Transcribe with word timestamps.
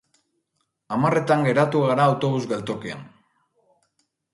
Hamarretan 0.95 1.47
geratu 1.51 1.85
gara 1.91 2.09
autobus 2.15 2.43
geltokian 2.55 3.09